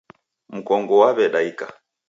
Mkongo 0.55 0.93
waw'edaika. 1.01 1.67